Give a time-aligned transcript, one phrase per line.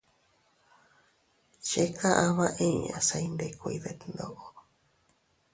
[1.67, 4.45] Chika ama inña se iyndikuiy detndoʼo.